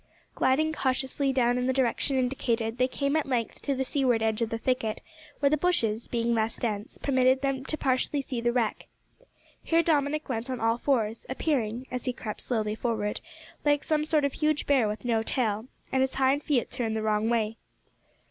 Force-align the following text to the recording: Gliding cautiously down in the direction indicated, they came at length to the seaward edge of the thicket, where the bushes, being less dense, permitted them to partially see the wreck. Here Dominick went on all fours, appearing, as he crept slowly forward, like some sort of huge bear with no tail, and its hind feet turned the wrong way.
Gliding 0.33 0.73
cautiously 0.73 1.31
down 1.31 1.59
in 1.59 1.67
the 1.67 1.73
direction 1.73 2.17
indicated, 2.17 2.79
they 2.79 2.87
came 2.87 3.15
at 3.15 3.27
length 3.27 3.61
to 3.61 3.75
the 3.75 3.85
seaward 3.85 4.23
edge 4.23 4.41
of 4.41 4.49
the 4.49 4.57
thicket, 4.57 4.99
where 5.39 5.49
the 5.51 5.57
bushes, 5.57 6.07
being 6.07 6.33
less 6.33 6.55
dense, 6.55 6.97
permitted 6.97 7.41
them 7.43 7.63
to 7.65 7.77
partially 7.77 8.19
see 8.19 8.41
the 8.41 8.51
wreck. 8.51 8.87
Here 9.63 9.83
Dominick 9.83 10.27
went 10.27 10.49
on 10.49 10.59
all 10.59 10.79
fours, 10.79 11.27
appearing, 11.29 11.85
as 11.91 12.05
he 12.05 12.13
crept 12.13 12.41
slowly 12.41 12.73
forward, 12.73 13.21
like 13.63 13.83
some 13.83 14.03
sort 14.05 14.25
of 14.25 14.33
huge 14.33 14.65
bear 14.65 14.87
with 14.87 15.05
no 15.05 15.21
tail, 15.21 15.67
and 15.91 16.01
its 16.01 16.15
hind 16.15 16.41
feet 16.41 16.71
turned 16.71 16.95
the 16.95 17.03
wrong 17.03 17.29
way. 17.29 17.57